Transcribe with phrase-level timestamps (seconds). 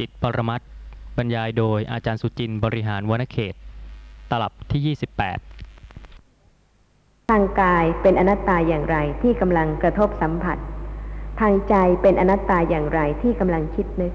[0.00, 0.60] จิตปรมัต
[1.16, 3.54] บรรยายโดยอาจารย์สุจินต์บริหารวนเขต
[4.30, 10.58] ตลับที่ 28 ทางกายเป็นอนัตตาอย่างไรที่กำลังกระทบสัมผัส
[11.40, 14.12] ทางใจเป็นอนัตตาอย่างไรที่กำลังคิดนึก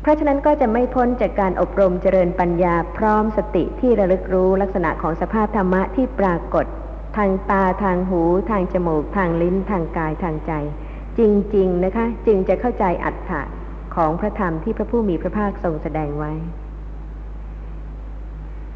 [0.00, 6.66] เพราะฉะนั้นก็จะไม่พ้นจากการอบรมเจริญปัญญาพร้อมสติที่ระลึกรู้ลักษณะของสภาพธรรมะที่ปรากฏ
[7.16, 10.52] ทางตาทางหู ทางจมูก ทางลิ้น ทางกายทางใจ
[11.18, 11.20] จ
[11.56, 13.42] ริง ๆ นะคะ จึงจะเข้าใจอัตถะ
[13.96, 16.32] ของพระธรรมที่พระผู้มีพระภาคทรงแสดงไว้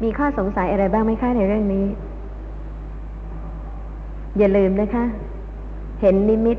[0.03, 1.85] มีข้อสงสัยอะไรบ้างไหมคะในเรื่องนี้
[4.37, 5.03] อย่าลืมนะคะ
[6.01, 6.57] เห็นนิมิต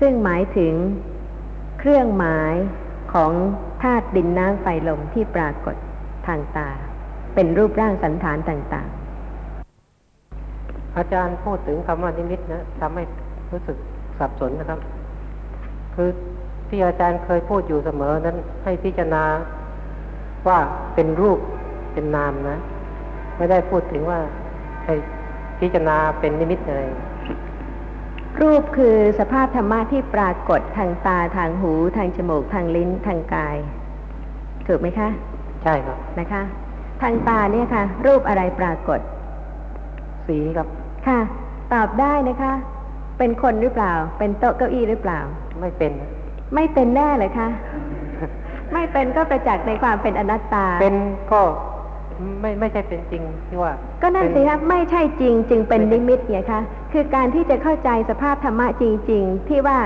[0.00, 0.72] ซึ่งหมายถึง
[1.78, 2.54] เครื่องหมาย
[3.14, 3.32] ของ
[3.82, 5.76] ธาตุดินน้ำไฟลมที่ปรากฏ
[6.26, 6.68] ทางตา
[7.34, 8.88] เป็นรูปร่างสันฐานต่าง
[10.12, 13.02] ๆ อาจารย์พูดถึงคำว่านิมิตนะทำให้
[13.52, 13.76] รู้สึก
[14.18, 14.80] สับสนนะครับ
[15.94, 16.08] คือ
[16.70, 19.24] ที่อาจารย์เคยพูดอยู่เสมอนั้นให้พิจารณา
[20.48, 20.58] ว่า
[20.94, 21.38] เป็นรูป
[21.92, 22.58] เป็นนามนะ
[23.36, 24.18] ไม่ได้พูดถึงว่า
[24.84, 24.94] ให้
[25.60, 33.56] พิจารณาเป็นนิมิตอะไรๆรูปคือสภาพธรรมะที่ปรากฏทางตาทางหู ทางจมูกทางลิ้นทางกาย
[34.66, 35.08] ถูกไหมคะ
[35.62, 36.42] ใช่ครับนะคะ
[37.02, 39.00] ทางตาเนี่ยค่ะ รูปอะไรปรากฏ
[40.26, 40.68] สีครับ
[41.06, 41.20] ค่ะ
[41.72, 42.52] ตอบได้นะคะ
[43.18, 45.18] เป็นคนหรือเปล่า เป็นโต๊ะเก้าอี้หรือเปล่า
[45.60, 45.92] ไม่เป็น
[46.54, 47.48] ไม่เป็นแน่เลยคะ
[48.72, 50.96] ไม่เป็นก็ประจักษ์ในความเป็นอนัตตา เป็น
[51.32, 51.42] ก็
[52.40, 56.60] ไม่ไม่ใช่เป็นจริงที่ว่า ก็นั่นสิคะไม่ใช่จริงจึงเป็นนิมิตไงคะ
[56.92, 59.78] คือการที่จะเข้าใจสภาพธรรมะจริง ๆ ที่ว่า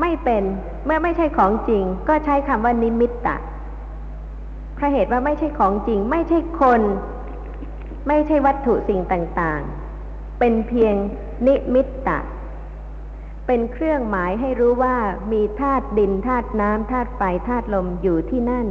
[0.00, 0.42] ไม่เป็น
[0.86, 3.36] เมื่อไม่ใช่ของจริง ก็ใช้คำว่านิมิตตะ
[4.74, 6.80] เพราะเหตุว่าไม่ใช่ของจริง ไม่ใช่คน
[8.08, 10.94] ไม่ใช่วัตถุสิ่งต่างๆ เป็นเพียง
[11.46, 12.18] นิมิตตะ
[13.50, 14.96] เป็นเครื่องหมายให้รู้ว่า
[15.32, 18.66] มีธาตุดินธาตุน้ำธาตุไฟธาตุลมอยู่ที่นั่น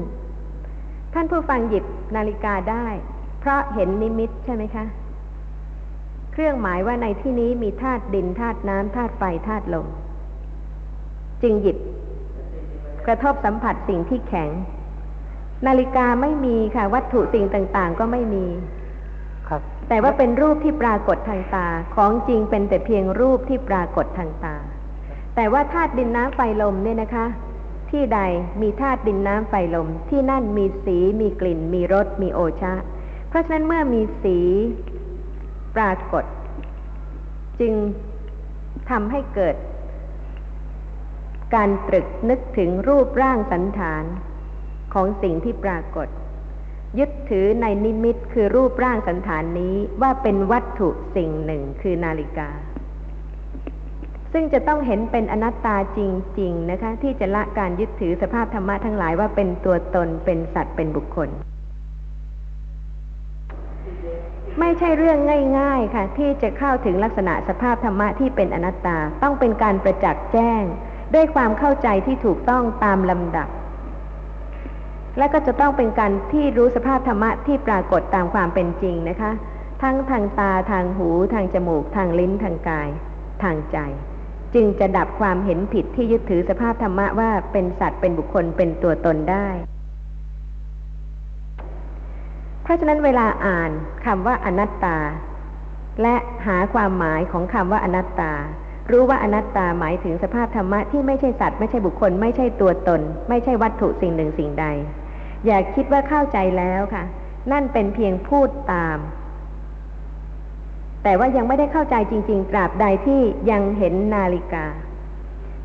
[1.13, 2.87] ท่านผู้ฟังหยิบนาฬิกาได้
[3.39, 4.85] เพราะเห็นนิมิตใช่ไหมคะ
[6.31, 9.87] เครื่องหมายว่าในที่นี้มีธาตุดินธาตุน้ำธาตุไฟธาตุลม
[11.41, 11.77] จึงหยิบ
[13.05, 14.49] กระทบสัมผัสสิ่งที่แข็ง
[15.67, 18.45] นาฬิกาไม่มีค่ะ วัตถุสิ่งต่างๆ ก็ไม่มี
[19.49, 24.55] ครับ แต่ว่าเป็นรูปที่ปรากฏทางตา ของจริงเป็นแต่เพียงรูปที่ปรากฏทางตา
[25.35, 27.25] แต่ว่าธาตุดินน้ำไฟลมเนี่ยนะคะ
[27.91, 28.19] ที่ใด
[28.61, 32.73] มีธาตุดินน้ำไฟลม ที่นั่นมีสีมีกลิ่น มีรสมีโอชะ
[33.29, 34.37] เพราะฉะนั้นเมื่อมีสี
[35.75, 36.25] ปรากฏ
[37.59, 37.73] จึง
[38.89, 39.55] ทำให้เกิด
[41.55, 44.03] การตรึกนึกถึงรูปร่างสันฐาน
[44.93, 46.07] ของสิ่งที่ปรากฏ
[46.99, 52.49] ยึดถือในนิมิตคือรูปร่างสันฐานนี้ว่าเป็นวัตถุสิ่งหนึ่งคือนาฬิกา
[54.33, 55.99] ซึ่งจะต้องเห็นเป็นอนัตตาจ
[56.39, 61.29] ริง ๆ นะคะ ที่จะละการยึดถือสภาพธรรมะทั้งหลายว่าเป็นตัวตนเป็นสัตว์เป็นบุคคล
[64.59, 65.19] ไม่ใช่เรื่อง
[65.59, 70.63] ง่าย ๆค่ะ ที่จะเข้าถึงลักษณะสภาพธรรมะที่เป็นอนัตตาต้องเป็นการประจักษ์แจ้ง
[71.13, 73.49] ด้วยความเข้าใจที่ถูกต้องตามลำดับ
[75.17, 79.31] และก็จะต้องเป็นการที่รู้สภาพธรรมะที่ปรากฏตามความเป็นจริงนะคะ
[79.81, 82.89] ทั้งทางตาทางหูทางจมูก ทางลิ้นทางกาย
[83.43, 83.77] ทางใจ
[84.53, 89.47] จึงจะดับความเห็นผิดที่ยึดถือสภาพธรรมะว่าเป็นสัตว์เป็นบุคคลเป็นตัวตนได้
[92.63, 93.71] เพราะฉะนั้นเวลาอ่าน
[94.05, 94.97] คำว่าอนัตตา
[96.01, 98.33] และหาความหมายของคำว่าอนัตตา
[98.91, 104.65] รู้ว่าอนัตตาหมายถึงสภาพธรรมะที่ไม่ใช่สัตว์ไม่ใช่บุคคล ไม่ใช่ตัวตน ไม่ใช่วัตถุสิ่งหนึ่งสิ่งใด
[105.45, 107.03] อย่าคิดว่าเข้าใจแล้วค่ะ
[107.51, 108.99] นั่นเป็นเพียงพูดตาม
[111.03, 113.21] แต่ว่ายังไม่ได้เข้าใจจริง ๆ ตราบใดที่
[113.51, 114.65] ยังเห็นนาฬิกา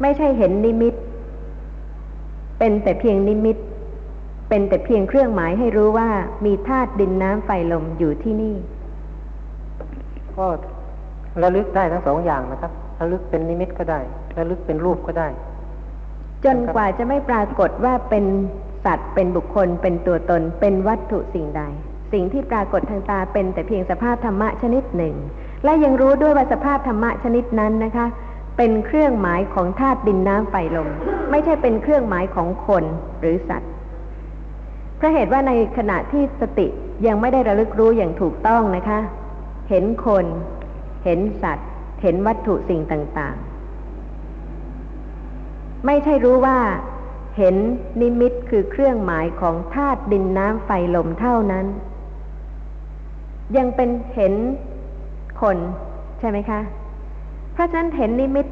[0.01, 0.95] ไม่ใช่เห็นนิมิต
[2.59, 3.57] เป็นแต่เพียงนิมิต
[4.49, 6.09] เป็นแต่เพียงเครื่องหมายให้รู้ว่า
[6.45, 8.57] มีธาตุดินน้ำไฟลมอยู่ที่นี่
[10.37, 10.47] ก็
[11.43, 14.01] ระลึกได้ทั้งสองอย่างนะครับระลึกเป็นนิมิตก็ได้
[14.39, 15.29] ระลึกเป็นรูปก็ได้
[16.45, 18.25] จนกว่าจะไม่ปรากฏว่าเป็น
[18.85, 21.63] สัตว์ เป็นบุคคล เป็นตัวตน เป็นวัตถุสิ่งใด
[22.13, 25.15] สิ่งที่ปรากฏทางตาเป็นแต่เพียงสภาพธรรมะชนิดหนึ่ง
[25.65, 28.07] และยังรู้ด้วยว่าสภาพธรรมะชนิดนั้นนะคะ
[28.57, 30.89] เป็นเครื่องหมายของธาตุดินน้ำไฟลม
[31.31, 32.85] ไม่ใช่เป็นเครื่องหมายของคน
[33.21, 33.71] หรือสัตว์
[34.97, 36.67] เพราะเหตุว่าในขณะที่สติ
[37.07, 38.99] ยังไม่ได้ระลึกรู้อย่างถูกต้องนะคะ
[39.71, 40.27] เห็นคน
[41.05, 41.69] เห็นสัตว์
[42.03, 46.57] เห็นวัตถุสิ่งต่างๆ ไม่ใช่รู้ว่า
[47.37, 47.57] เห็น
[48.01, 51.67] นิมิตคือเครื่องหมายของธาตุดินน้ำไฟลมเท่านั้น
[53.57, 54.35] ยังเป็นเห็น
[55.41, 55.57] คน
[56.21, 56.61] ใช่ไหมคะ
[57.53, 58.47] เพราะฉะนั้นเห็นนิมิต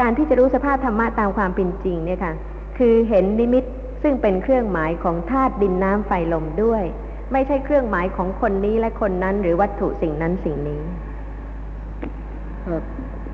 [0.00, 2.32] การที่จะรู้สภาพธรรมะตามความเป็นจริงเนี่ยค่ะ
[2.78, 3.64] คือเห็นนิมิต
[4.02, 6.84] ซึ่งเป็นเครื่องหมายของธาตุดินน้ำไฟลมด้วย
[7.32, 10.80] ไม่ใช่เครื่องหมายของคนนี้และคนนั้น หรือวัตถุสิ่งนั้นสิ่งนี้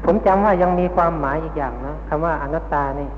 [0.04, 3.08] ผมจำว่ายังมีความหมายอีกอย่างนะคำว่าอนัตตานี่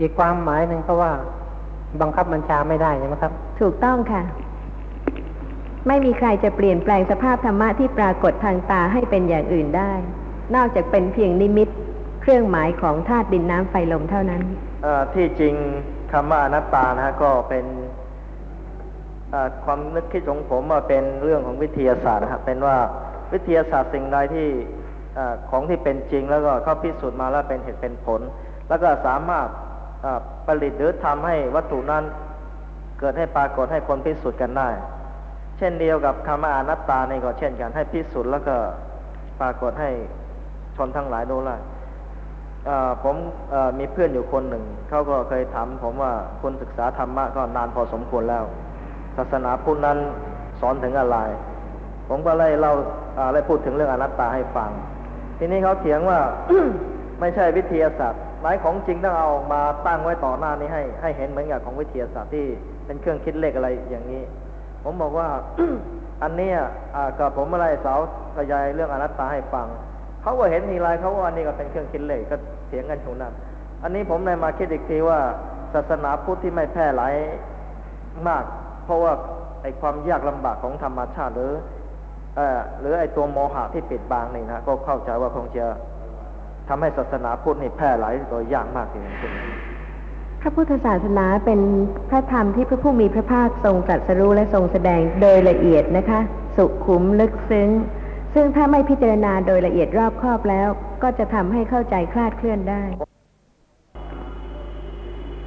[0.00, 1.12] อีกความหมายหนึ่งก็ว่า
[2.00, 4.22] บังคับบัญชาไม่ได้ใช่ไหมครับ ถูกต้องค่ะ
[5.86, 9.92] ไม่มีใครจะเปลี่ยนแปลงสภาพธรรมะที่ปรากฏทางตาให้เป็นอย่างอื่นได้
[10.54, 11.68] นอกจากเป็นเพียงนิมิต
[12.22, 14.42] เครื่องหมายของธาตุดินน้ำไฟลมเท่านั้น
[14.82, 15.54] เอ่อที่จริง
[16.12, 17.64] คำว่าอนัตตานะฮะก็เป็น
[19.30, 22.76] เอ่อความนึกคิดของผมว่าเป็นเรื่องของวิทยาศาสตร์นะครับเป็นว่า
[23.32, 24.48] วิทยาศาสตร์สิ่งใดที่
[25.14, 28.20] เออของที่เป็นจริงแล้วก็เข้าพิสูจน์มาแล้วเป็นเหตุเป็นผล
[28.68, 30.10] แล้วก็สามารถ่
[30.46, 32.04] ผลิตหรือทำให้วัตถุนั้น
[33.00, 34.68] เกิดให้ปรากฏให้คนพิสูจน์กันได้
[35.58, 38.56] เช่นเดียวกับคำว่าอนัตตาในี่ก็เช่นกันให้พิสูจน์แล้วก็
[39.40, 39.90] ปรากฏให้
[40.76, 41.56] ชนทั้งหลายดูได้
[42.66, 43.16] เอ่อผม
[43.78, 48.44] มีเพื่อนอยู่คนหนึ่ง เขาก็เคยถามผมว่าคุณศึกษาธรรมะก็นานพอสมควรแล้ว
[49.16, 49.98] ศาสนาพุทธนั้น
[50.60, 51.18] สอนถึงอะไร
[52.08, 52.72] ผมก็เลยเล่า
[53.16, 54.70] เอ่อเลยพูดถึงเรื่องอนัตตาให้ฟัง
[55.38, 56.18] ทีนี้เขาเถียงว่า
[57.20, 62.46] ไม่ใช่วิทยาศาสตร์ หมายของจริงต้องเอามาตั้งไว้ต่อหน้านี้ให้ ให้เห็นเหมือนกับของวิทยาศาสตร์ที่
[62.86, 64.22] เป็นเครื่องคิดเลขอะไรอย่างนี้
[64.84, 65.28] ผมบอกว่า
[66.22, 66.50] อันนี้
[67.18, 68.00] กับผมอะไรสาว
[68.36, 69.66] ขยายเรื่องอนัตตาให้ฟัง
[70.22, 72.36] เขาก็เห็นทีไรเขาว่าอันนี้ก็เป็นเครื่องคิดเลขก็
[72.66, 73.32] เถียงกันอยู่นั่น
[73.82, 75.20] อันนี้ผมเลยมาคิดอีกทีว่า
[75.74, 77.14] ศาสนาพุทธที่ไม่แพร่หลาย
[78.28, 78.44] มาก
[78.84, 79.12] เพราะว่า
[79.62, 81.52] ไอ้ความยากลำบากของธรรมชาติหรือ
[82.36, 85.66] เอ่อหรือไอ้ตัวโมหะที่ปิดบังนี่นะก็เข้าใจว่าคงจะ
[86.68, 89.16] ทำให้ศาสนาพุทธนี่แพร่หลายโดยยากมากทีเดียว
[90.40, 91.60] พระพุทธศาสนาเป็น
[92.10, 96.20] พระธรรมที่พระผู้มีพระภาคทรงตรัสรู้และทรงแสดงโดยละเอียดนะคะ
[96.56, 97.68] สุขุมลึกซึ้ง
[98.34, 100.68] ซึ่งถ้าไม่พิจารณาโดยละเอียดรอบครอบแล้ว
[101.02, 102.82] ก็จะทำให้เข้าใจคลาดเคลื่อนได้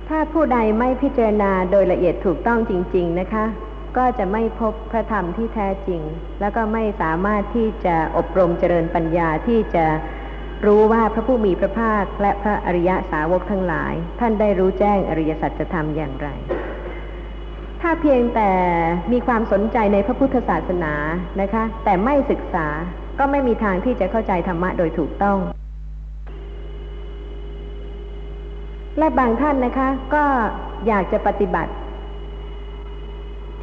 [0.09, 3.45] ถ้าผู้ใดไม่พิจารณาโดยละเอียดถูกต้องจริง ๆนะคะ
[3.97, 6.01] ก็จะไม่พบพระธรรมที่แท้จริง
[6.41, 9.85] แล้วก็ไม่สามารถที่จะอบรมเจริญปัญญาที่จะ
[10.65, 16.29] รู้ว่าพระผู้มีพระภาคและพระอริยสาวกทั้งหลาย ท่านได้รู้แจ้งอริยสัจธรรมอย่างไร
[17.81, 18.51] ถ้าเพียงแต่
[19.11, 20.93] มีความสนใจในพระพุทธศาสนา
[21.41, 22.67] นะคะ แต่ไม่ศึกษา
[23.19, 25.37] ก็ไม่มีทางที่จะเข้าใจธรรมะโดยถูกต้อง
[28.97, 30.23] และบางท่านนะคะ ก็
[30.87, 31.73] อยากจะปฏิบัติ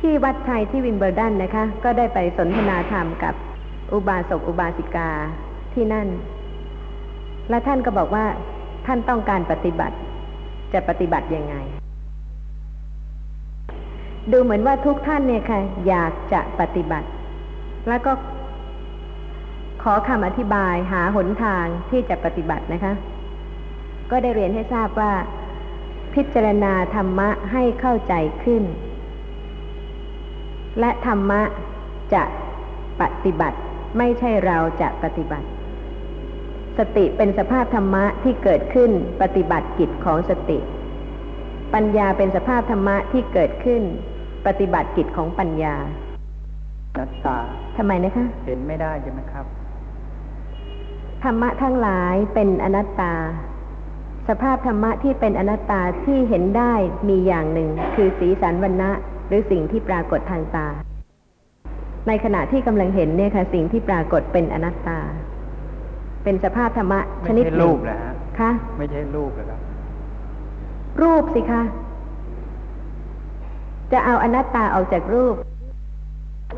[0.00, 3.34] ที่วัดไทยที่วินเบอร์ดันนะคะ ก็ได้ไปสนทนาธรรมกับ
[3.92, 5.10] อุบาสกอุบาสิกา
[5.74, 6.08] ที่นั่น
[7.50, 8.24] และท่านก็บอกว่า
[8.86, 9.96] ท่านต้องการปฏิบัติ
[10.72, 11.56] จะปฏิบัติยังไง
[14.32, 17.08] ดูเหมือนว่าทุกท่านเนี่ยค่ะ อยากจะปฏิบัติ
[17.88, 18.12] แล้วก็
[19.82, 22.94] ขอคำอธิบายหาหนทางที่จะปฏิบัตินะคะ
[24.10, 25.12] ก็ได้เรียนให้ทราบว่า
[26.14, 28.14] พิจารณาธรรมะให้เข้าใจ
[28.44, 28.62] ขึ้น
[30.80, 31.42] และธรรมะ
[32.14, 32.24] จะ
[33.00, 33.58] ปฏิบัติ
[33.98, 35.46] ไม่ใช่เราจะปฏิบัติ
[36.78, 38.90] สติเป็นสภาพธรรมะที่เกิดขึ้น
[39.22, 40.58] ปฏิบัติกิจของสติ
[41.74, 43.82] ปัญญาเป็นสภาพธรรมะที่เกิดขึ้น
[44.46, 45.76] ปฏิบัติกิจของปัญญา
[46.98, 47.38] นัตตา
[47.76, 49.46] ทำไมนะคะ เห็นไม่ได้ใช่ไหมครับ
[51.24, 53.14] ธรรมะทั้งหลายเป็นอนัตตา
[54.28, 56.74] สภาพธรรมะที่เป็นอนัตตาที่เห็นได้
[57.08, 58.90] มีอย่างหนึ่ง คือสีสันวันณะ
[59.26, 60.68] หรือสิ่งที่ปรากฏทางตา
[62.08, 65.00] ในขณะที่กำลังเห็นเนี่ยค่ะ สิ่งที่ปรากฏเป็นอนัตตา
[66.26, 69.60] เป็นสภาพธรรมะชไม่นิดใช่หรูนึ่งปเหรอฮะคะไม่ใช่รูปเหรอครับ
[71.02, 71.62] รูปสิคะ
[73.92, 75.34] จะเอาอนัตตาออกจากรูป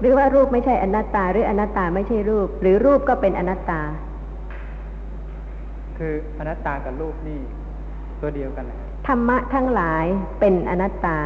[0.00, 3.80] หรือว่ารูปไม่ใช่อนัตตา หรืออนัตตาไม่ใช่รูป หรือรูปก็เป็นอนัตตา
[5.98, 7.38] คืออนัตตากับรูปนี่
[8.20, 8.76] ตัวเดียวกันนะ
[9.08, 10.04] ธรรมะทั้งหลาย
[10.40, 11.18] เป็นอนัตตา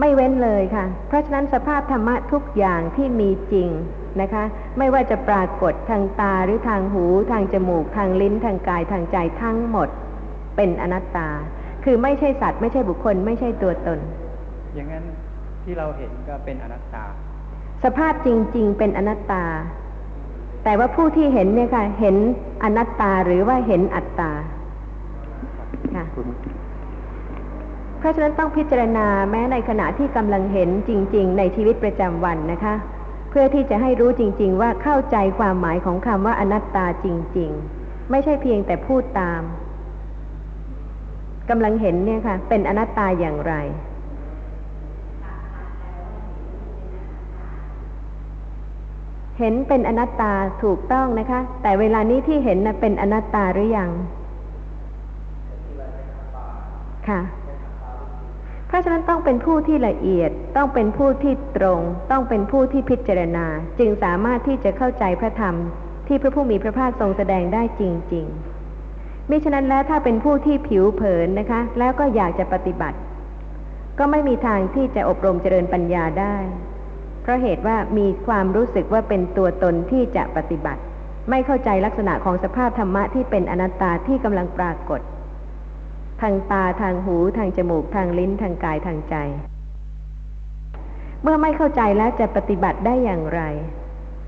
[0.00, 3.68] ไม่เว้นเลยค่ะ เพราะฉะนั้นสภาพธรรมะทุกอย่างที่มีจริง
[4.20, 4.44] นะคะ
[4.78, 9.88] ไม่ว่าจะปรากฏทางตาหรือทางหู ทางจมูก ทางลิ้น ทางกายทางใจทั้งหมด
[10.56, 11.28] เป็นอนัตตา
[11.84, 13.98] คือไม่ใช่สัตว์ ไม่ใช่บุคคล ไม่ใช่ตัวตน
[14.74, 15.04] อย่างนั้น
[15.64, 17.04] ที่เราเห็นก็เป็นอนัตตา
[17.84, 19.44] สภาพจริง ๆ เป็นอนัตตา
[20.64, 22.16] แต่ว่าผู้ที่เห็นเนี่ยค่ะ เห็น
[22.62, 24.30] อนัตตาหรือว่าเห็นอัตตา
[25.94, 26.04] ค่ะ
[27.98, 37.06] เพราะฉะนั้นต้องพิจารณาแม้ในขณะที่กำลังเห็นจริง ๆ ในชีวิตประจำวันนะคะเพื่อที่จะให้รู้จริง ๆ ว่าเข้าใจความหมายของคำว่าอนัตตาจ
[37.38, 39.42] ริง ๆ ไม่ใช่เพียงแต่พูดตาม
[41.50, 43.54] กำลังเห็นเนี่ยค่ะ เป็นอนัตตาอย่างไร
[49.38, 53.90] เห็นเป็นอนัตตาถูกต้องนะคะ แต่เวลานี้ที่เห็นนะเป็นอนัตตาหรือยัง
[57.08, 57.20] ค่ะ
[58.68, 63.46] เพราะฉะนั้นต้องเป็นผู้ที่ละเอียด ต้องเป็นผู้ที่ตรง ต้องเป็นผู้ที่พิจารณา
[63.78, 65.54] จึงสามารถที่จะเข้าใจพระธรรม
[66.08, 67.82] ที่พระผู้มีพระภาคทรงแสดงได้จ
[68.14, 68.26] ริง
[68.78, 72.98] ๆ มิฉะนั้นแล้วถ้าเป็นผู้ที่ผิวเผินนะคะ แล้วก็อยากจะปฏิบัติ
[73.98, 76.36] ก็ไม่มีทางที่จะอบรมเจริญปัญญาได้
[77.22, 80.80] เพราะเหตุว่ามีความรู้สึกว่าเป็นตัวตนที่จะปฏิบัติ
[81.30, 85.00] ไม่เข้าใจลักษณะของสภาพธรรมะที่เป็นอนัตตาที่กำลังปรากฏ
[86.20, 89.16] ทางตาทางหูทางจมูกทางลิ้นทางกายทางใจ
[91.22, 93.42] เมื่อไม่เข้าใจแล้วจะปฏิบัติได้อย่างไร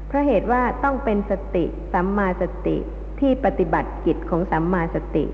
[0.06, 2.76] เพราะเหตุว่าต้องเป็นสติสัมมาสติ
[3.20, 5.25] ที่ปฏิบัติกิจของสัมมาสติ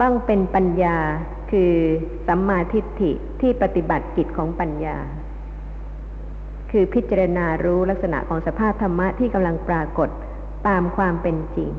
[0.00, 0.98] ต้องเป็นปัญญา
[1.50, 1.72] คือ
[2.28, 4.96] สัมมาทิฏฐิที่ปฏิบัติกิจของปัญญา
[6.70, 10.08] คือพิจารณารู้ลักษณะของสภาพธรรมะที่กำลังปรากฏ
[10.68, 11.70] ตามความเป็นจริง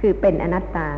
[0.00, 0.88] คือเป็นอนัตตา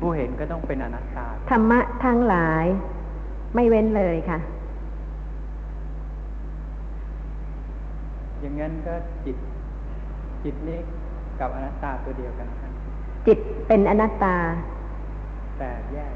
[0.00, 2.64] ผู้เห็นก็ต้องเป็นอนัตตา ธรรมะทั้งหลาย
[3.54, 4.38] ไม่เว้นเลยค่ะ
[8.40, 9.36] อย่างนั้นก็จิต
[10.44, 10.78] จิตนี้
[11.40, 12.72] กับอนัตตาตัวเดียวกันครับ
[13.26, 13.38] จิต
[13.68, 14.36] เป็นอนัตตา
[15.58, 16.12] แต่แยก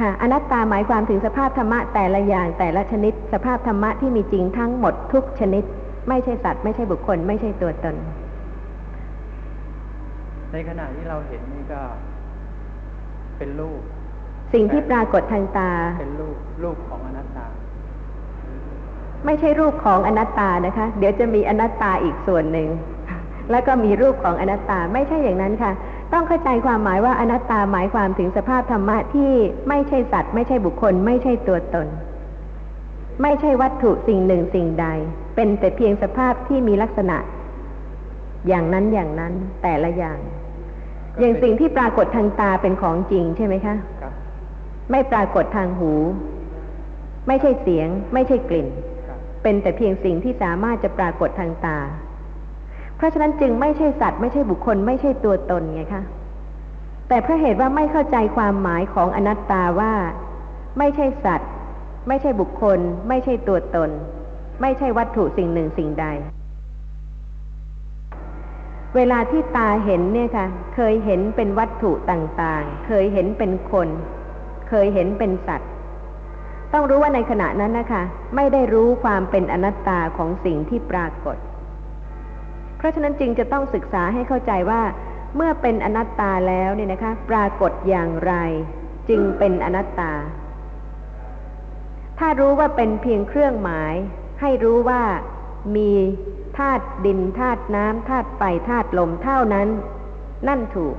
[0.00, 5.64] ค่ะ อนัตตาหมายความถึงสภาพธรรมะแต่ละอย่างแต่ละชนิด สภาพธรรมะที่มีจริงทั้งหมดทุกชนิด
[6.08, 7.96] ไม่ใช่สัตว์ ไม่ใช่บุคคล ไม่ใช่ตัวตน
[10.52, 11.80] ในขณะที่เราเห็นนี่ก็
[13.42, 13.82] เป็นรูป
[14.52, 15.70] สิ่งที่ปรากฏทางตา
[16.00, 17.46] เป็นรูปรูปของอนัตตา
[19.26, 22.68] ไม่ใช่รูปของอนัตตานะคะ เดี๋ยวจะมีอนัตตาอีกส่วนหนึ่ง
[23.50, 25.72] แล้วก็มีรูปของอนัตตาไม่ใช่อย่างนั้นค่ะ
[26.12, 29.30] ต้องเข้าใจความหมายว่าอนัตตาหมายความถึงสภาพธรรมะที่
[29.68, 31.86] ไม่ใช่สัตว์ ไม่ใช่บุคคล ไม่ใช่ตัวตน
[33.22, 34.86] ไม่ใช่วัตถุสิ่งหนึ่งสิ่งใด
[35.34, 37.16] เป็นแต่เพียงสภาพที่มีลักษณะ
[38.48, 39.32] อย่างนั้นอย่างนั้น
[39.62, 40.41] แต่ละอย่างก็
[41.20, 44.12] อย่างเป็นสิ่งที่ปรากฏทางตาเป็นของจริงใช่ไหมคะครับ
[44.90, 45.92] ไม่ปรากฏทางหู
[47.28, 48.68] ไม่ใช่เสียง ไม่ใช่กลิ่น
[49.06, 51.78] ครับเป็นแต่เพียงสิ่งที่สามารถจะปรากฏทางตา
[52.96, 56.02] เพราะฉะนั้นจึงไม่ใช่สัตว์ไม่ใช่บุคคล ไม่ใช่ตัวตนไงคะ
[57.08, 59.92] แต่เพราะเหตุว่าไม่เข้าใจความหมายของอนัตตาว่า
[60.78, 61.50] ไม่ใช่สัตว์
[62.08, 62.78] ไม่ใช่บุคคล
[63.08, 63.90] ไม่ใช่ตัวตน
[64.60, 66.06] ไม่ใช่วัตถุสิ่งหนึ่งสิ่งใด
[68.96, 73.88] เวลาที่ตาเห็นเนี่ยค่ะ เคยเห็นเป็นวัตถุต่างๆ เคยเห็นเป็นคน
[74.68, 75.70] เคยเห็นเป็นสัตว์
[76.72, 78.02] ต้องรู้ว่าในขณะนั้นนะคะ
[78.36, 81.36] ไม่ได้รู้ความเป็นอนัตตาของสิ่งที่ปรากฏ
[82.76, 84.82] เพราะฉะนั้นจึงจะต้องศึกษาให้เข้าใจว่า
[85.36, 88.34] เมื่อเป็นอนัตตาแล้วเนี่ยนะคะ ปรากฏอย่างไร
[89.08, 90.12] จึงเป็นอนัตตา
[92.18, 93.94] ถ้ารู้ว่าเป็นเพียงเครื่องหมาย
[94.40, 95.02] ให้รู้ว่า
[95.76, 95.92] มี
[96.58, 99.68] ธาตุดินธาตุน้ำธาตุไฟธาตุลมเท่านั้น
[100.48, 100.96] นั่นถูก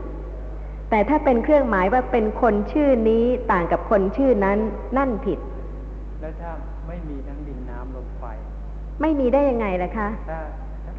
[0.89, 4.59] แต่ถ้าเป็นเครื่องหมายว่าเป็นคนชื่อนี้ต่างกับคนชื่อนั้น
[4.97, 5.39] นั่นผิด
[6.21, 6.51] แล้วถ้า
[6.87, 8.23] ไม่มีทั้งดินน้ำลมไฟ
[9.01, 10.39] ไม่มีได้ยังไงล่ะคะถ้า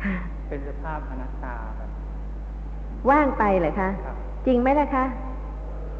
[0.02, 0.12] ถ้า
[0.48, 1.90] เป็นสภาพอนัตตาแบบ
[3.10, 5.04] ว่างไปเหรอคะครับจริงไหมล่ะคะ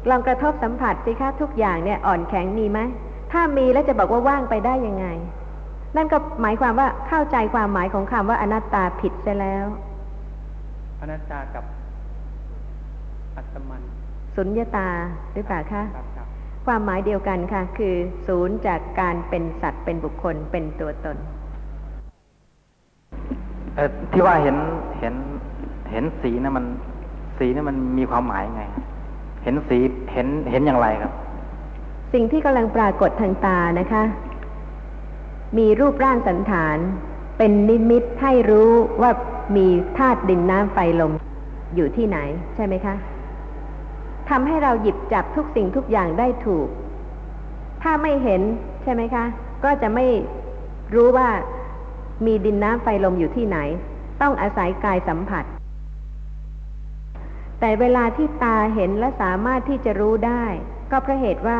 [0.09, 2.79] ลองกระทบสัมผัสสิคะทุกอย่างเนี่ยอ่อนแข็งมีไหม
[3.31, 5.07] ถ้ามีแล้วจะบอกว่าว่างไปได้ยังไง
[5.95, 9.65] นั่นก็หมายความว่าเข้าใจความหมายของคำว่าอนัตตาผิดเสียแล้ว
[11.01, 11.63] อนัตตากับ
[13.37, 13.81] อัตมัน
[14.35, 14.87] สุญญตา
[15.33, 16.27] หรือเปล่าคะครับครับ
[16.65, 17.95] ความหมายเดียวกันค่ะ คือ
[18.27, 21.17] ศูนย์จากการเป็นสัตว์เป็นบุคคลเป็นตัวตน
[23.75, 24.55] เอ่อที่ว่าเห็น
[24.99, 25.15] เห็น
[25.91, 26.65] เห็นสีนะมัน
[27.37, 28.83] สีนี่มันมีความหมายยังไงครับ
[29.43, 29.77] เห็นสี
[30.13, 31.11] เห็นเห็นอย่างไรครับ
[32.13, 34.03] สิ่งที่กำลังปรากฏทางตานะคะ
[35.57, 36.77] มีรูปร่างสันฐาน
[37.37, 38.71] เป็นนิมิตให้รู้
[39.01, 39.11] ว่า
[39.55, 41.13] มีธาตุดินน้ำไฟลม
[41.75, 42.17] อยู่ที่ไหน
[42.55, 42.95] ใช่ไหมคะ
[44.29, 46.67] ทำให้เราหยิบจับทุกสิ่งทุกอย่างได้ถูก
[47.81, 48.41] ถ้าไม่เห็น
[48.83, 49.25] ใช่ไหมคะ
[49.63, 50.05] ก็จะไม่
[50.95, 51.29] รู้ว่า
[52.25, 53.57] มีดินน้ำไฟลมอยู่ที่ไหน
[54.21, 55.43] ต้องอาศัยกายสัมผัส
[57.59, 60.43] แต่เวลาที่ตาเห็นและสามารถที่จะรู้ได้
[60.91, 61.59] ก็เพราะเหตุว่า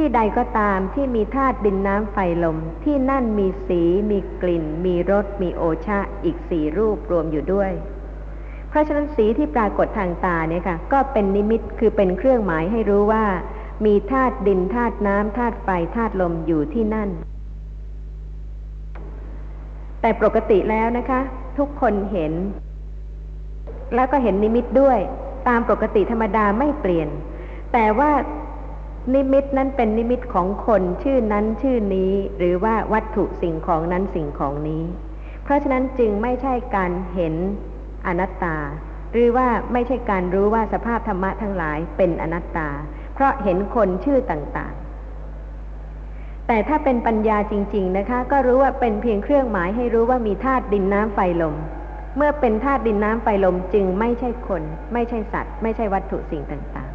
[0.00, 7.72] ที่ใดก็ตามที่มีธาตุดินน้ำไฟลม ที่นั่นมีสีมีกลิ่น มีรส มีโอชะ อีกสี่รูปรวมอยู่ด้วย
[8.68, 13.24] เพราะฉะนั้นสีที่ปรากฏทางตาเนี่ยค่ะ ก็เป็นนิมิตคือเป็นเครื่องหมายให้รู้ว่า
[13.86, 17.08] มีธาตุดินธาตุน้ำธาตุไฟธาตุลมอยู่ที่นั่น
[20.00, 21.20] แต่ปกติแล้วนะคะ
[21.58, 22.32] ทุกคนเห็น
[23.94, 24.98] แล้วก็เห็นนิมิตด้วย
[25.48, 27.08] ตามปกติธรรมดาไม่เปลี่ยน
[27.72, 28.10] แต่ว่า
[29.14, 34.84] นิมิตนั้นเป็นนิมิตของคนชื่อนั้นชื่อนี้ หรือว่าวัตถุสิ่งของนั้นสิ่งของนี้
[35.44, 37.34] เพราะฉะนั้นจึงไม่ใช่การเห็น
[38.06, 38.56] อนัตตา
[39.12, 42.68] หรือว่าไม่ใช่การรู้ว่าสภาพธรรมะทั้งหลายเป็นอนัตตา
[43.14, 51.56] เพราะเห็นคนชื่อต่างๆ แต่ถ้าเป็นปัญญาจริง ๆนะคะ ก็รู้ว่าเป็นเพียงเครื่องหมายให้รู้ว่ามีธาตุดินน้ำไฟลม
[52.16, 54.62] เมื่อเป็นธาตุดินน้ำไฟลมจึงไม่ใช่คน
[54.92, 56.87] ไม่ใช่สัตว์ ไม่ใช่วัตถุสิ่งต่างเพราะ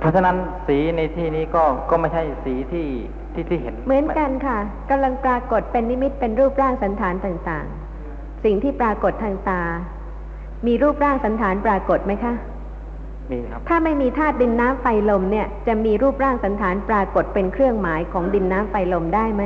[0.00, 2.88] เพราะฉะนั้นสีในที่นี้ก็ก็ไม่ใช่สีที่
[3.34, 4.58] ที่ที่เห็นๆเหมือนกันค่ะ
[4.90, 9.62] กำลังปรากฏเป็นนิมิตเป็นรูปร่างสันฐานต่างๆ สิ่งที่ปรากฏทางตา
[10.66, 12.34] มีรูปร่างสันฐานปรากฏไหมคะ
[13.30, 19.42] มีครับถ้าไม่มีธาตุดินน้ำไฟลมเนี่ย จะมีรูปร่างสันฐานปรากฏเป็นเครื่องหมายของดินน้ำไฟลมได้ไหม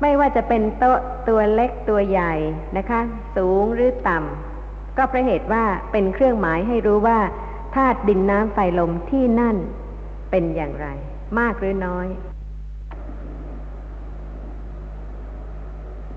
[0.00, 2.34] ไม่ว่าจะเป็นโต๊ะตัวเล็กตัวใหญ่
[2.76, 3.00] นะคะ
[3.36, 4.55] สูงหรือต่ำ
[4.96, 7.18] ก็เพราะเหตุว่าเป็นเครื่องหมายให้รู้ว่า
[7.74, 9.56] ธาตุดินน้ำไฟลมที่นั่น
[10.30, 10.88] เป็นอย่างไร
[11.38, 12.06] มากหรือน้อย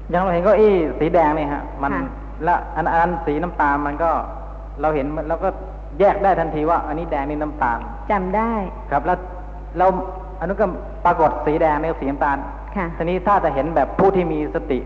[0.09, 2.03] อย่างเราเห็นเก็อี้สีแดงนี่ฮะ มันค่ะ
[2.43, 4.11] และอันอันสีน้ำตาลมันก็
[4.81, 5.49] เราเห็นมันเราก็
[5.99, 7.79] แยกได้ทันทีว่า อันนี้แดงนี่น้ำตาล
[8.11, 8.53] จำได้
[8.91, 9.17] ครับแล้ว
[9.77, 9.87] เรา
[10.39, 10.67] อันนู้นก็
[11.05, 12.37] ปรากฏสีแดงในสีน้ำตาล
[12.77, 14.79] ค่ะทีนี้ถ้าจะเห็นแบบผู้ที่มีสติ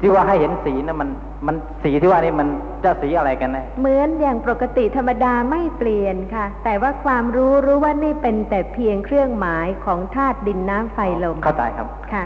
[0.00, 1.10] ที่ว่าให้เห็นสีนะมัน
[1.46, 2.48] มันสีที่ว่านี่มัน
[2.84, 12.24] จะสีอะไรกันแน่เหมือนอย่างปกติธรรมดาไม่เปลี่ยนค่ะ แต่ว่าความรู้รู้ว่านี่เป็นแต่เพียงเครื่องหมายของธาตุดินน้ำไฟลมเข้าใจครับค่ะ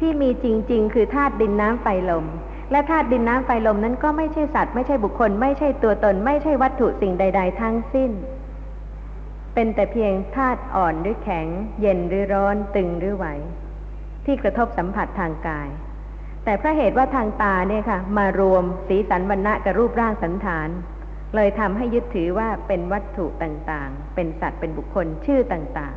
[0.00, 2.26] ที่มีจริง ๆ คือธาตุดินน้ำไฟลม
[2.70, 8.10] และธาตุดินน้ำไฟลมนั้นก็ไม่ใช่สัตว์ไม่ใช่บุคคล ไม่ใช่ตัวตน ไม่ใช่วัตถุสิ่งใด ๆ ทั้งสิ้น
[9.54, 11.46] เป็นแต่เพียงธาตุอ่อนหรือแข็ง
[11.80, 13.26] เย็นหรือร้อนตึงหรือไหว
[14.24, 15.68] ที่กระทบสัมผัสทางกาย
[16.44, 20.68] แต่เพราะเหตุว่าทางตาเนี่ยค่ะ มารวมสีสันวรรณะกับรูปร่างสันฐาน
[21.34, 25.96] เลยทำให้ยึดถือว่าเป็นวัตถุต่างๆ เป็นสัตว์เป็นบุคคลชื่อต่าง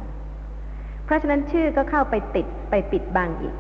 [0.50, 3.56] ๆ เพราะฉะนั้นชื่อก็เข้าไปติดไปปิดบังอีก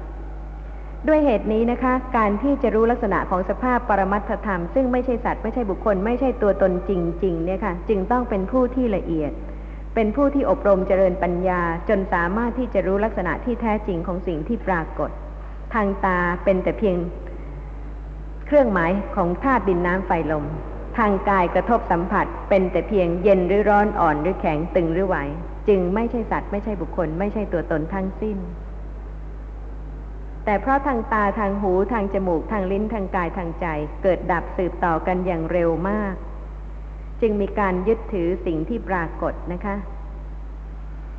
[1.07, 6.91] ด้วยเหตุนี้นะคะ การที่จะรู้ลักษณะของสภาพปรมัตถธรรม ซึ่งไม่ใช่สัตว์ไม่ใช่บุคคล ไม่ใช่ตัวตนจ
[7.23, 9.31] ริง ๆ เนี่ยค่ะ จึงต้องเป็นผู้ที่ละเอียด
[9.95, 15.09] เป็นผู้ที่อบรมเจริญปัญญา จนสามารถที่จะรู้ลักษณะที่แท้จริงของสิ่งที่ปรากฏ
[15.73, 16.97] ทางตาเป็นแต่เพียง
[18.45, 20.45] เครื่องหมายของธาตุดินน้ำไฟลม
[20.97, 25.17] ทางกายกระทบสัมผัส เป็นแต่เพียงเย็นหรือร้อนอ่อนหรือแข็งตึงหรือไหว
[25.67, 28.37] จึงไม่ใช่สัตว์ไม่ใช่บุคคล ไม่ใช่ตัวตนทั้งสิ้น
[30.45, 33.65] แต่เพราะทางตาทางหูทางจมูกทางลิ้นทางกายทางใจ
[34.03, 36.13] เกิดดับสืบต่อกันอย่างเร็วมาก
[37.21, 39.75] จึงมีการยึดถือสิ่งที่ปรากฏนะคะ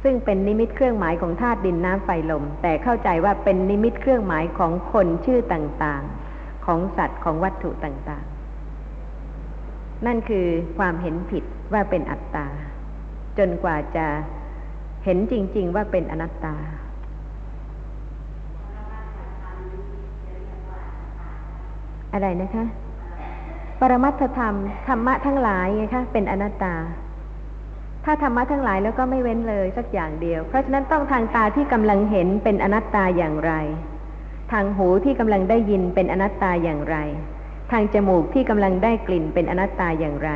[0.06, 10.46] ซึ่งเป็นนิมิตเครื่องหมายของธาตุดินน้ำไฟลม แต่เข้าใจว่าเป็นนิมิตเครื่องหมายของคนชื่อต่างๆ ของสัตว์ของวัตถุต่างๆ นั่นคือ
[10.78, 12.46] ความเห็นผิดว่าเป็นอัตตา
[13.38, 14.06] จนกว่าจะ
[15.04, 16.54] เห็นจริง ๆ ว่าเป็นอนัตตา
[22.12, 22.64] อะไรนะคะ
[23.80, 24.54] ปรมัตถธรรม
[24.88, 26.74] ธรรมะทั้งหลายไงคะเป็นอนัตตา
[28.04, 33.52] ถ้าธรรมะทั้งหลายแล้วก็ไม่เว้นเลยสักอย่างเดียว เพราะฉะนั้นต้องทางตาที่กำลังเห็นเป็นอนัตตาอย่างไร
[34.52, 36.96] ทางหูที่กำลังได้ยินเป็นอนัตตาอย่างไร
[37.72, 40.30] ทางจมูกที่กำลังได้กลิ่นเป็นอนัตตาอย่างไร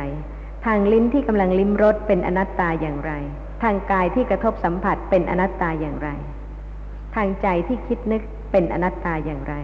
[0.65, 3.11] ทางลิ้นที่กำลังลิ้มรสเป็นอนัตตาอย่างไร
[3.63, 6.09] ทางกายที่กระทบสัมผัสเป็นอนัตตาอย่างไร
[7.15, 9.55] ทางใจที่คิดนึกเป็นอนัตตาอย่างไร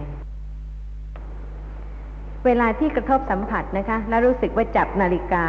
[2.46, 5.46] เวลาที่กระทบสัมผัสนะคะ แล้วรู้สึกว่าจับนาฬิกา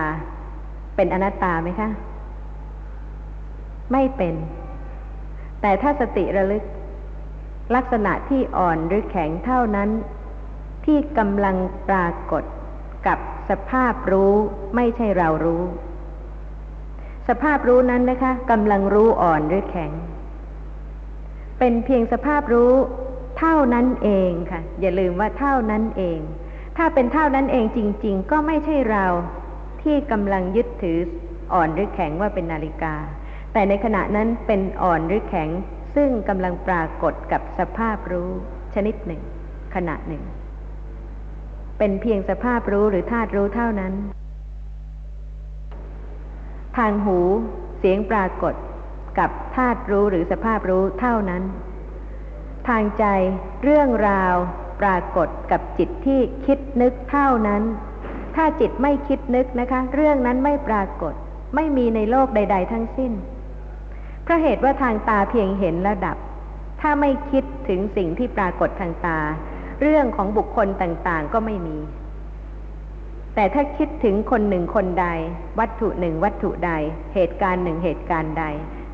[0.95, 1.89] เป็นอนัตตาไหมคะ
[3.91, 4.35] ไม่เป็น
[5.61, 6.63] แต่ถ้าสติระลึก
[7.75, 9.89] ลักษณะที่อ่อนหรือแข็งเท่านั้น
[10.85, 11.55] ที่กำลัง
[11.89, 12.43] ปรากฏ
[13.07, 13.19] กับ
[13.49, 14.33] สภาพรู้
[14.75, 15.63] ไม่ใช่เรารู้
[17.27, 19.91] สภาพรู้นั้นนะคะกำลังรู้อ่อนหรือแข็ง
[21.59, 22.73] เป็นเพียงสภาพรู้
[23.39, 26.19] เท่านั้นเองค่ะ อย่าลืมว่าเท่านั้นเอง
[26.77, 29.05] ถ้าเป็นเท่านั้นเองจริง ๆ ก็ไม่ใช่เรา
[29.81, 30.99] ที่กำลังยึดถือ
[31.53, 32.95] อ่อนหรือแข็งว่าเป็นนาฬิกา
[33.57, 35.49] แต่ในขณะนั้นเป็นอ่อนหรือแข็ง
[35.95, 38.29] ซึ่งกำลังปรากฏกับสภาพรู้
[38.75, 39.21] ชนิดหนึ่ง
[39.75, 40.23] ขณะหนึ่ง
[41.77, 43.93] เป็นเพียงสภาพรู้หรือธาตุรู้เท่านั้น
[46.77, 47.19] ทางหู
[47.79, 48.53] เสียงปรากฏ
[49.19, 51.43] กับธาตุรู้หรือสภาพรู้เท่านั้น
[52.67, 53.05] ทางใจ
[53.63, 54.35] เรื่องราว
[54.81, 57.63] ปรากฏกับจิตที่คิดนึกเท่านั้น
[58.35, 61.13] ถ้าจิตไม่คิดนึกนะคะ เรื่องนั้นไม่ปรากฏ
[61.55, 63.13] ไม่มีในโลกใด ๆ ทั้งสิ้น
[64.27, 66.17] เพราะเหตุว่าทางตาเพียงเห็นและดับ
[66.81, 69.19] ถ้าไม่คิดถึงสิ่งที่ปรากฏทางตา
[69.81, 71.77] เรื่องของบุคคลต่างๆก็ไม่มี
[73.35, 75.07] แต่ถ้าคิดถึงคนหนึ่งคนใด
[75.59, 76.71] วัตถุหนึ่งวัตถุใด
[77.13, 78.45] เหตุการณ์หนึ่งเหตุการณ์ใด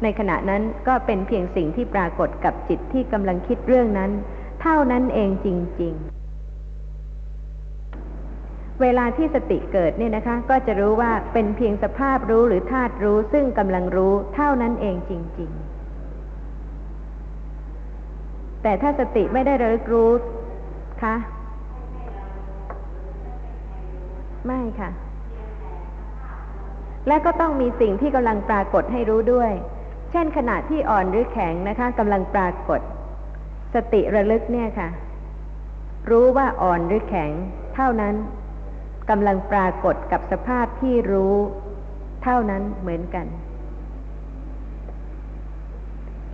[0.03, 4.11] ในขณะนั้นก็เป็นเพียงสิ่งที่ปรากฏกับจิตที่กำลังคิดเรื่องนั้น
[4.61, 5.47] เท่านั้นเองจ
[5.81, 6.22] ริง ๆ
[8.83, 15.51] เวลาที่สติเกิดเนี่ยนะคะ ก็จะรู้ว่าเป็นเพียงสภาพรู้หรือธาตุรู้ซึ่งกำลังรู้เท่านั้นเองจริง
[17.67, 20.11] ๆ แต่ถ้าสติไม่ได้ระลึกรู้
[21.03, 21.15] คะ
[24.45, 24.89] ไม่ค่ะ
[27.07, 29.51] และก็ต้องมีสิ่งที่กำลังปรากฏให้รู้ด้วย
[30.11, 32.81] เช่นขณะที่อ่อนหรือแข็งนะคะกำลังปรากฏ
[33.75, 34.89] สติระลึกเนี่ยค่ะ
[36.09, 37.31] รู้ว่าอ่อนหรือแข็ง
[37.75, 38.15] เท่านั้น
[39.09, 41.35] กำลังปรากฏกับสภาพที่รู้
[42.23, 43.27] เท่านั้นเหมือนกัน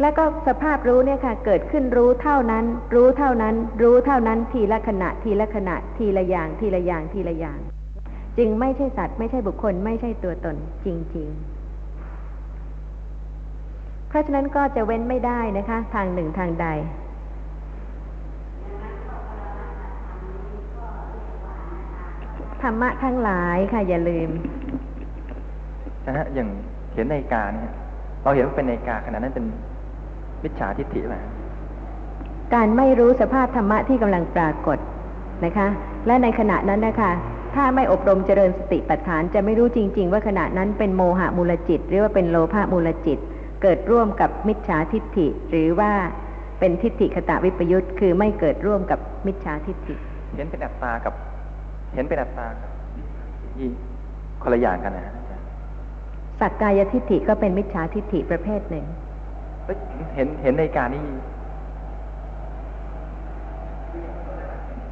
[0.02, 7.60] แล้วก็สภาพรู้เนี่ยค่ะ เกิดขึ้นรู้เท่านั้น รู้เท่านั้น รู้เท่านั้นทีละขณะทีละขณะทีละอย่างทีละอย่างทีละอย่าง
[8.38, 10.56] จึงไม่ใช่สัตว์ ไม่ใช่บุคคล ไม่ใช่ตัวตน
[10.86, 11.60] จริง ๆ
[14.08, 16.68] เพราะฉะนั้นก็จะเว้นไม่ได้นะคะ ทางหนึ่งทางใด
[22.64, 24.30] ธรรมะทั้งหลายค่ะอย่าลืม
[26.08, 26.48] นะฮะอย่าง
[26.94, 27.72] เห็นนาฬิกาเนี่ย
[28.24, 29.46] เราเห็นว่าเป็นนาฬิกาขณะนั้นเป็น
[30.44, 31.16] มิจฉาทิฏฐิไหม
[32.54, 34.78] การไม่รู้สภาพธรรมะที่กำลังปรากฏ
[35.46, 35.68] นะคะ
[36.08, 37.12] และในขณะนั้นนะคะ
[37.56, 43.18] ถ้าไม่อบรมเจริญสติปัฏฐานจะไม่รู้จริง ๆ ว่าขณะนั้นเป็นโมหะมูลจิต หรือว่าเป็นโลภะมูลจิต
[43.62, 45.92] เกิดร่วมกับมิจฉาทิฏฐิ หรือว่า
[46.60, 49.96] เป็นทิฏฐิขตะวิปยุตคือไม่เกิดร่วมกับมิจฉาทิฏฐิ
[50.36, 51.14] เห็นเป็นอัตตากับ
[51.94, 52.72] เห็นเป็นอัตตากับ
[53.58, 53.70] ยี่
[54.42, 55.46] คนละอย่างกันนะฮะอาจารย์
[56.40, 58.86] สักกายทิฏฐิก็เป็นมิจฉาทิฏฐิประเภทหนึ่ง
[59.66, 59.78] เอ้ย
[60.16, 61.02] เห็นเห็นนาฬิกานี่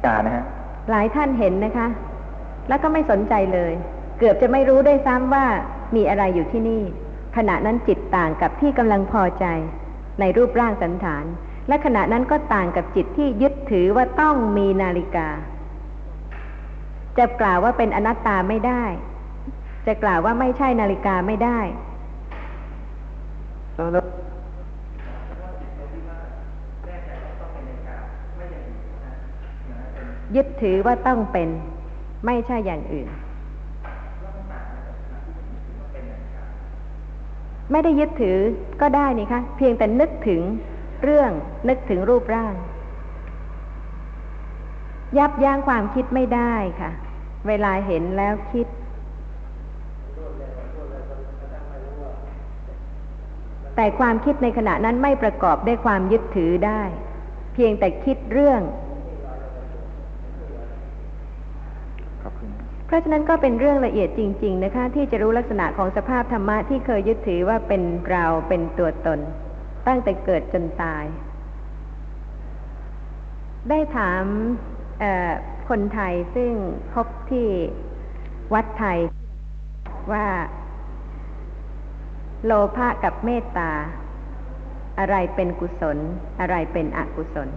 [0.06, 0.44] กานะฮะ
[0.90, 1.88] หลายท่านเห็นนะคะ
[2.68, 3.72] แล้วก็ไม่สนใจเลย
[4.18, 5.46] เกือบจะไม่รู้ได้วยซ้ำว่า
[5.96, 6.82] มีอะไรอยู่ที่นี่
[7.36, 9.46] ขณะนั้นจิตต่างกับที่กำลังพอใจ
[10.20, 11.24] ในรูปร่างสันฐาน
[11.68, 15.28] และขณะนั้นก็ต่างกับจิตที่ยึดถือว่าต้องมีนาฬิกา
[17.18, 18.84] จะกล่าวว่าเป็นอนัตตาไม่ได้
[19.86, 21.58] จะกล่าวว่าไม่ใช่นาฬิกาไม่ได้
[23.76, 24.06] แล้ว
[30.36, 31.48] ยึดถือว่าต้องเป็น
[32.26, 33.08] ไม่ใช่อย่างอื่น
[37.70, 38.38] ไม่ได้ยึดถือ
[38.80, 40.40] ก็ได้นี่คะเพียงแต่นึกถึง
[41.02, 41.30] เรื่อง
[41.68, 42.54] นึกถึงรูปร่าง
[45.18, 46.90] ยับยั้งความคิดไม่ได้ค่ะ
[47.46, 48.66] เวลาเห็นแล้วคิด
[53.76, 56.82] แต่ความคิดในขณะนั้นไม่ประกอบด้วยความยึดถือได้
[57.54, 58.62] เพียงแต่คิดเรื่อง
[62.22, 62.50] ขอบคุณ
[62.86, 69.20] เพราะฉะนั้นก็เป็นเรื่องละเอียดจริง ๆ นะคะ ที่จะรู้ลักษณะของสภาพธรรมะที่เคยยึดถือว่าเป็นเราเป็นตัวตน
[69.86, 71.04] ตั้งแต่เกิดจนตาย
[73.68, 74.22] ได้ถาม
[75.00, 75.32] เอ่อ
[75.68, 76.52] คนไทยซึ่ง
[76.92, 77.48] พบที่
[78.54, 78.98] วัดไทย
[80.12, 80.26] ว่า
[82.44, 83.70] โลภะกับเมตตา
[84.98, 85.98] อะไรเป็นกุศล
[86.40, 87.48] อะไรเป็นอกุศล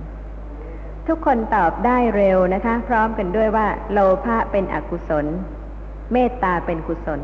[1.07, 5.25] ทุกคนตอบได้เร็วนะคะ พร้อมกันด้วยว่า โลภะเป็นอกุศล
[6.13, 7.19] เมตตาเป็นกุศล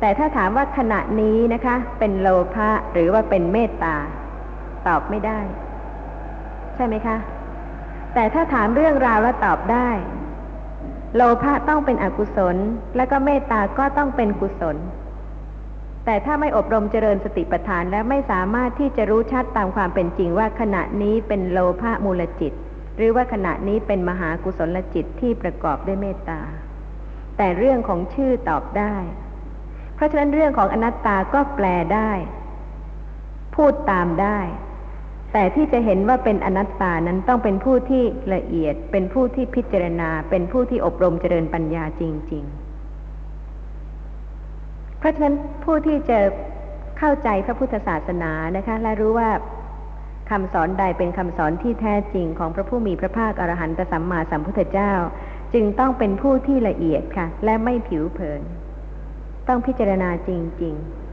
[0.00, 3.96] แต่ถ้าถามว่าขณะนี้นะคะ เป็นโลภะหรือว่าเป็นเมตตา
[4.86, 5.40] ตอบไม่ได้
[6.76, 7.16] ใช่ไหมคะ
[8.14, 9.90] แต่ถ้าถามเรื่องราวแล้วตอบได้
[11.16, 12.56] โลภะต้องเป็นอกุศล
[12.96, 14.76] แล้วก็เมตตาก็ต้องเป็นกุศล
[16.04, 22.52] แต่ถ้าไม่อบรมเจริญสติปัฏฐานและไม่สามารถที่จะรู้ชัดตามความเป็นจริงว่าขณะนี้เป็นโลภะมูลจิต
[22.96, 26.40] หรือว่าขณะนี้เป็นมหากุศลจิตที่ประกอบด้วยเมตตา
[27.36, 28.94] แต่เรื่องของชื่อตอบได้
[29.94, 32.10] เพราะฉะนั้นเรื่องของอนัตตาก็แปลได้
[33.56, 34.38] พูดตามได้
[35.32, 38.02] แต่ที่จะเห็นว่าเป็นอนัตตานั้นต้องเป็นผู้ที่
[38.34, 45.34] ละเอียด เป็นผู้ที่พิจารณา เป็นผู้ที่อบรมเจริญปัญญาจริง ๆ เพราะฉะนั้น
[45.64, 46.18] ผู้ที่จะ
[46.98, 49.30] เข้าใจพระพุทธศาสนานะคะ และรู้ว่า
[50.30, 54.92] คำสอนใดเป็นคำสอนที่แท้จริงของพระผู้มีพระภาคอรหันตสัมมาสัมพุทธเจ้า
[55.54, 58.42] จึงต้องเป็นผู้ที่ละเอียดค่ะ และไม่ผิวเผิน
[59.48, 60.30] ต้องพิจารณาจ
[60.62, 61.05] ริง ๆ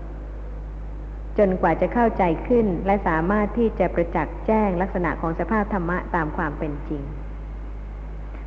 [1.38, 7.04] จนกว่าจะเข้าใจขึ้น และสามารถที่จะประจักษ์แจ้งลักษณะของสภาพธรรมะตามความเป็นจริง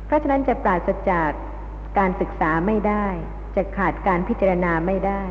[0.05, 1.29] เพราะฉะนั้นจะปราศจาก
[1.97, 3.07] การศึกษาไม่ได้
[3.55, 5.21] จะขาดการพิจารณาไม่ได้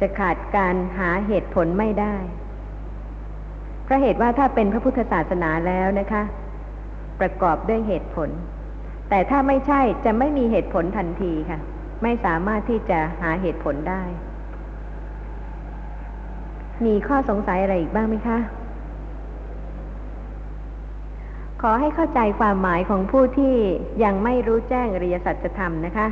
[0.00, 2.16] จะขาดการหาเหตุผลไม่ได้
[3.84, 6.22] เพราะเหตุว่าถ้าเป็นพระพุทธศาสนาแล้วนะคะ
[7.20, 8.30] ประกอบด้วยเหตุผล
[9.10, 11.60] แต่ถ้าไม่ใช่จะไม่มีเหตุผลทันทีค่ะ
[12.02, 14.02] ไม่สามารถที่จะหาเหตุผลได้
[16.86, 18.38] มีข้อสงสัยอะไรอีกบ้างไหมคะ
[21.62, 23.54] ขอให้เข้าใจความหมายของผู้ที่
[24.04, 26.06] ยังไม่รู้แจ้งอริยสัจธรรมนะคะ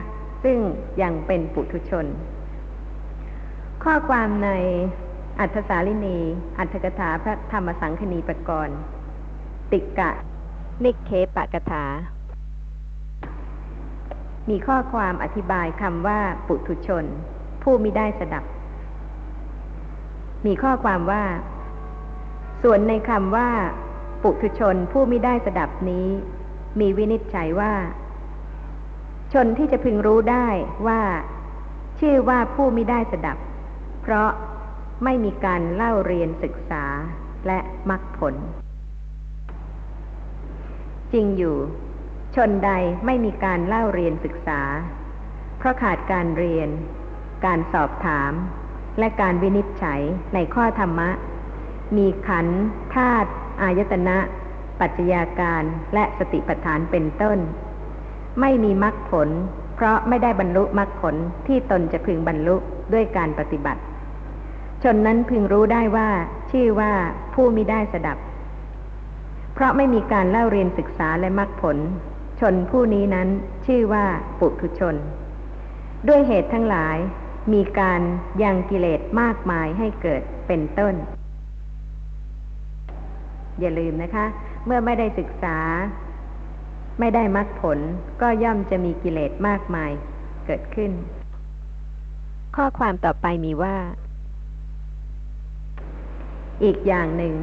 [0.45, 0.59] ซึ่ง
[1.03, 2.07] ยังเป็นปุถุชน
[3.85, 4.51] ข้อความใน
[5.41, 6.19] อัฏฐสาลินี
[6.59, 8.79] อัฏฐกถาพระธรรมสังคณีปกรณ์
[9.73, 10.11] ติกะ
[10.85, 11.85] นิเคปะกถา
[14.49, 17.05] มีข้อความอธิบายคำว่าปุถุชน
[17.63, 18.45] ผู้มิได้สดับ
[20.47, 21.25] มีข้อความว่า
[22.63, 23.51] ส่วนในคำว่า
[24.23, 26.09] ปุถุชนผู้ไมิได้สดับนี้
[26.81, 27.73] มีวินิจฉัยว่า
[29.33, 30.49] ชนที่จะพึงรู้ได้
[30.87, 31.01] ว่า
[32.01, 33.39] ชื่อว่าผู้ไมิได้สดับ
[34.03, 34.31] เพราะ
[35.05, 36.85] ไม่มีการเล่าเรียนศึกษา
[37.47, 37.59] และ
[37.91, 38.35] มรรคผล
[41.13, 41.57] จริงอยู่
[42.37, 42.71] ชนใด
[43.07, 44.61] ไม่มีการเล่าเรียนศึกษา
[45.59, 46.69] เพราะขาดการเรียน
[47.45, 48.33] การสอบถาม
[48.99, 50.01] และการวินิจฉัย
[50.35, 51.11] ในข้อธรรมะ
[51.97, 52.61] มีขันธ์
[52.95, 53.31] ธาตุ
[53.63, 54.19] อายตนะ
[54.81, 57.39] ปัจจัยาการและสติปัฏฐานเป็นต้น
[58.41, 59.29] ไม่มีมรรคผล
[59.77, 61.15] เพราะไม่ได้บรรลุมรรคผล
[61.47, 62.57] ที่ตนจะพึงบรรลุ
[62.93, 63.81] ด้วยการปฏิบัติ
[64.83, 66.09] ชนนั้นพึงรู้ได้ว่า
[66.51, 66.93] ชื่อว่า
[67.35, 68.19] ผู้มิได้สดับ
[69.55, 71.77] เพราะไม่มีการเล่าเรียนศึกษาและมรรคผล
[72.41, 73.29] ชนผู้นี้นั้น
[73.67, 74.05] ชื่อว่า
[74.41, 74.95] ปุถุชน
[76.09, 76.97] ด้วยเหตุทั้งหลาย
[77.53, 78.01] มีการ
[78.43, 80.95] ยังกิเลสมากมายให้เกิดเป็นต้น
[83.61, 84.27] อย่าลืมนะคะ
[84.67, 85.57] เมื่อไม่ได้ศึกษา
[87.01, 87.79] ไม่ได้มรรคผล
[88.23, 89.91] ก็ย่อมจะมีกิเลสมากมาย
[90.47, 90.91] เกิดขึ้น
[92.57, 93.77] ข้อความต่อไปมีว่า
[96.65, 97.35] อีกอย่างหนึ่ง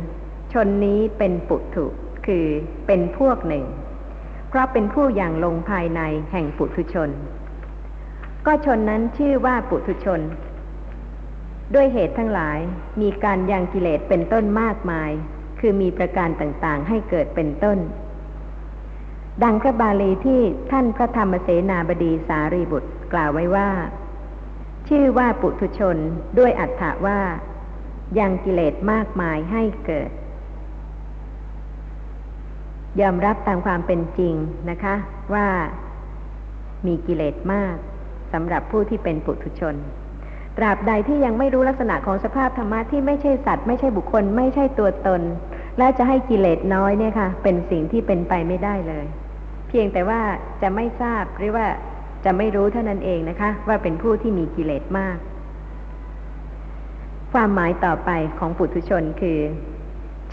[0.53, 1.85] ชนนี้เป็นปุถุ
[2.25, 2.45] คือ
[2.87, 3.65] เป็นพวกหนึ่ง
[4.49, 7.09] เพราะเป็นผู้อย่างลงภายในแห่งปุถุชน
[8.45, 10.21] ก็ชนนั้นชื่อว่าปุถุชน
[11.73, 12.59] ด้วยเหตุทั้งหลาย
[13.01, 15.11] มีการยังกิเลสเป็นต้นมากมาย
[15.59, 17.77] คือมีประการต่างๆ ให้เกิดเป็นต้น
[19.43, 23.69] ดังพระบาลีที่ท่านพระธรรมเสนาบดีสารีบุตรกล่าวไว้ว่า
[24.87, 25.97] ชื่อว่าปุถุชน
[26.37, 27.19] ด้วยอัฏฐะว่า
[28.19, 30.09] ยังกิเลสมากมายให้เกิด
[33.01, 34.35] ยอมรับตามความเป็นจริง
[34.69, 34.95] นะคะ
[35.33, 35.47] ว่า
[36.85, 37.75] มีกิเลสมาก
[38.35, 39.75] สำหรับผู้ที่เป็นปุถุชน
[40.57, 45.21] ตราบใดที่ยังไม่รู้ลักษณะของสภาพธรรมะที่ไม่ใช่สัตว์ ไม่ใช่บุคคล ไม่ใช่ตัวตน
[45.77, 49.05] และจะให้กิเลสน้อยเนี่ยค่ะ เป็นสิ่งที่เป็นไปไม่ได้เลย
[49.67, 50.21] เพียงแต่ว่า
[50.61, 51.65] จะไม่ทราบหรือว่า
[52.25, 55.17] จะไม่รู้เท่านั้นเองนะคะ ว่าเป็นผู้ที่มีกิเลสมาก
[57.33, 59.39] ความหมายต่อไปของปุถุชนคือ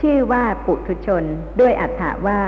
[0.01, 1.25] ชื่อว่าปุถุชน
[1.61, 2.41] ด้วยอัฏฐะว่า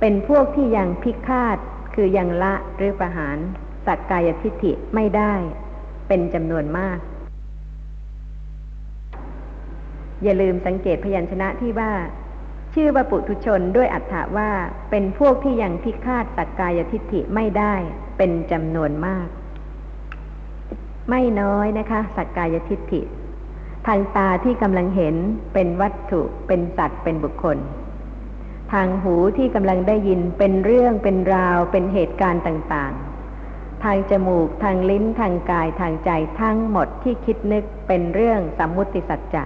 [0.00, 1.58] เป็นพวกที่ยังพิฆาต
[1.94, 3.38] คือยังละหรือประหาร
[3.86, 5.34] สักกายทิฏฐิไม่ได้
[6.08, 6.98] เป็นจำนวนมาก
[10.22, 11.92] อย่าลืมสังเกตพยัญชนะที่ว่า
[12.74, 14.50] ชื่อว่าปุถุชนด้วยอัฏฐะว่า
[14.90, 17.74] เป็นพวกที่ยังพิฆาตสักกายทิฏฐิไม่ได้
[18.18, 19.28] เป็นจำนวนมาก
[21.10, 23.00] ไม่น้อยนะคะ สักกายทิฏฐิ
[23.86, 25.16] ทางตาที่กำลังเห็น
[25.54, 27.58] เป็นวัตถุเป็นสัตว์เป็นบุคคล
[28.72, 32.92] ทางหูที่กำลังได้ยินเป็นเรื่องเป็นราวเป็นเหตุการณ์ต่าง
[33.86, 39.44] ทางจมูกทางลิ้นทางกายทางใจทั้งหมดที่คิดนึกเป็นเรื่องสมมุติสัจจะ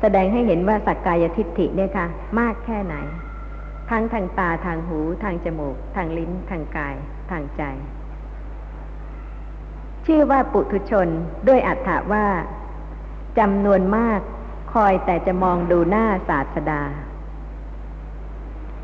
[0.00, 2.06] แสดงให้เห็นว่าสักกายทิฏฐิเนี่ยค่ะ
[2.38, 2.94] มากแค่ไหน
[3.90, 6.94] ทั้งทางตาทางหูทางจมูก ทางลิ้นทางกาย
[7.30, 7.62] ทางใจ
[10.06, 11.08] ชื่อว่าปุถุชน
[11.48, 12.26] ด้วยอัฏฐะว่า
[13.38, 14.20] จำนวนมาก
[14.72, 16.82] คอยแต่จะมองดูหน้าศาสดา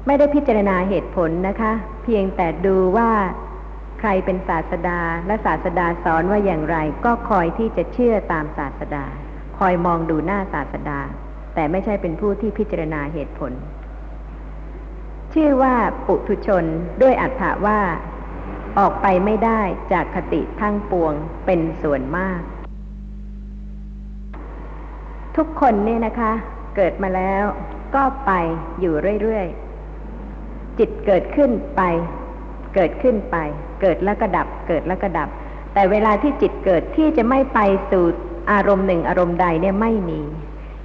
[0.06, 3.11] ไม่ได้พิจารณาเหตุผลนะคะ เพียงแต่ดูว่า
[4.00, 9.04] ใครเป็นศาสดาและศาสดาสอนว่าอย่างไร ก็คอยที่จะเชื่อตามศาสดา
[9.58, 11.00] คอยมองดูหน้าศาสดา
[11.54, 13.52] แต่ไม่ใช่เป็นผู้ที่พิจารณาเหตุผล
[15.34, 15.74] ชื่อว่า
[16.06, 16.64] ปุถุชน
[17.02, 17.80] ด้วยอัฏฐะว่า
[18.78, 19.61] ออกไปไม่ได้
[19.92, 21.14] จากคติทั้งปวง
[21.46, 22.40] เป็นส่วนมาก
[25.37, 26.32] ทุกคนเนี่ยนะคะ
[26.76, 27.44] เกิดมาแล้ว
[27.94, 28.32] ก็ไป
[28.80, 31.82] อยู่เรื่อยๆจิตเกิดขึ้นไป
[32.74, 33.37] เกิดขึ้นไป
[33.81, 35.28] เกิดแล้วก็ดับ เกิดแล้วก็ดับ
[35.74, 37.59] แต่เวลาที่จิตเกิดที่จะไม่ไป
[37.90, 38.04] สู่
[38.52, 40.20] อารมณ์หนึ่งอารมณ์ใดเนี่ยไม่มี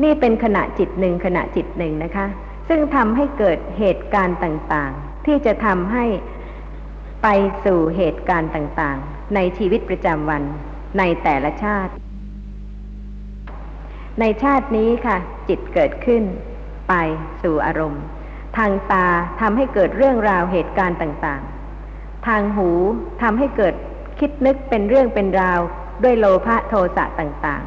[0.03, 2.27] นี่เป็นขณะจิตหนึ่งขณะจิตหนึ่งนะคะ
[2.67, 6.05] ซึ่งทำให้เกิดเหตุการณ์ต่างๆ ที่จะทำให้
[7.23, 7.27] ไป
[7.65, 10.43] สู่เหตุการณ์ต่างๆ ในชีวิตประจำวัน
[10.97, 11.93] ในแต่ละชาติ
[14.19, 15.17] ในชาตินี้ค่ะ
[15.49, 16.23] จิตเกิดขึ้น
[16.89, 16.93] ไป
[17.43, 18.03] สู่อารมณ์
[18.57, 19.07] ทางตา
[19.41, 21.52] ทำให้เกิดเรื่องราวเหตุการณ์ต่างๆ
[22.27, 22.69] ทางหู
[23.21, 23.73] ทำให้เกิด
[24.19, 25.59] คิดนึกเป็นเรื่องเป็นราว
[26.03, 27.63] ด้วยโลภะโทสะต่าง